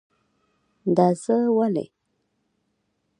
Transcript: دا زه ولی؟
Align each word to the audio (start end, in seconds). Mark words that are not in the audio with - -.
دا 0.95 1.07
زه 1.21 1.35
ولی؟ 1.57 1.85